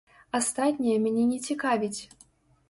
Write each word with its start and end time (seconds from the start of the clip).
Астатняе 0.37 0.95
мяне 1.03 1.27
не 1.33 1.39
цікавіць. 1.49 2.01